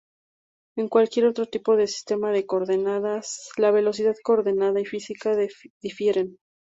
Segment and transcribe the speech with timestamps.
[0.77, 5.37] En cualquier otro tipo de sistema de coordenadas la velocidad coordenada y física
[5.79, 6.37] difieren.